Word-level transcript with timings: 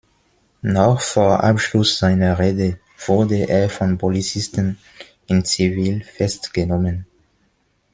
Noch 0.63 0.99
vor 0.99 1.43
Abschluss 1.43 1.99
seiner 1.99 2.39
Rede 2.39 2.79
wurde 3.05 3.47
er 3.47 3.69
von 3.69 3.99
Polizisten 3.99 4.79
in 5.27 5.45
Zivil 5.45 6.03
festgenommen. 6.03 7.05